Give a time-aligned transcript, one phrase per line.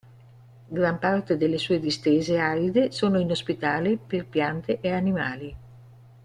[0.71, 5.55] Gran parte delle sue distese aride sono inospitali per piante e animali.